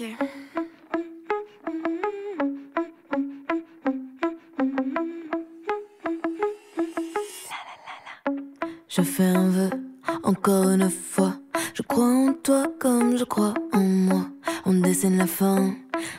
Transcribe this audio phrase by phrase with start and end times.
[0.00, 0.06] Je
[9.02, 9.68] fais un vœu,
[10.22, 11.34] encore une fois.
[11.74, 14.24] Je crois en toi comme je crois en moi.
[14.64, 15.74] On dessine la fin,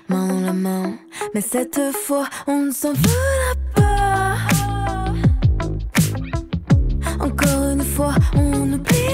[0.08, 0.94] main dans la main.
[1.34, 4.36] Mais cette fois, on ne s'en fout pas.
[7.20, 9.11] Encore une fois, on oublie.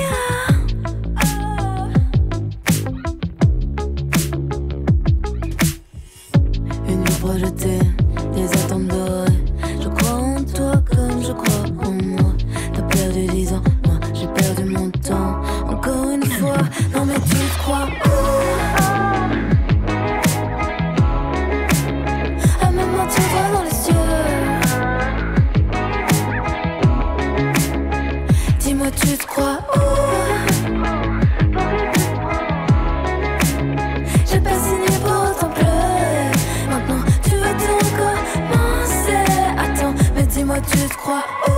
[40.61, 41.51] tu te crois oh.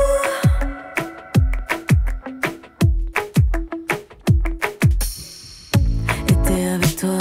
[6.28, 7.17] Était avec toi,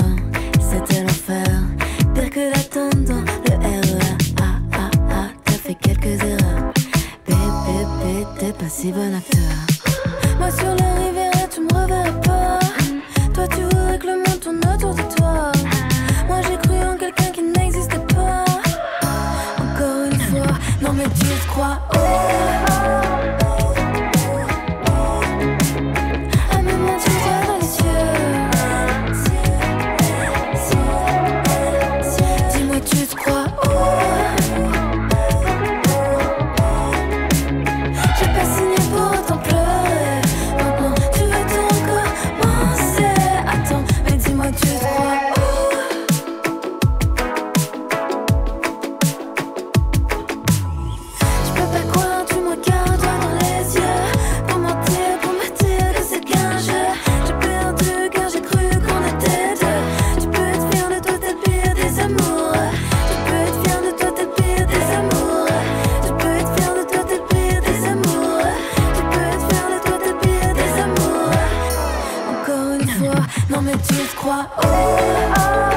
[0.61, 1.45] c'était l'enfer.
[2.15, 4.17] Pire que d'attendre le RER.
[4.41, 6.73] Ah ah ah, t'as fait quelques erreurs.
[7.27, 9.41] Bébé, t'es pas si bon acteur.
[10.39, 12.59] Moi sur la rivière, tu me reverras pas.
[13.35, 15.18] Toi, tu voudrais que le monde tourne autour de toi.
[21.71, 22.65] oh, oh.
[22.71, 23.08] oh.
[74.71, 75.68] Oh.